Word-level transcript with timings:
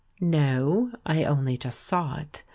"No, 0.19 0.91
I 1.05 1.25
only 1.25 1.57
just 1.57 1.79
saw 1.81 2.15
it. 2.15 2.41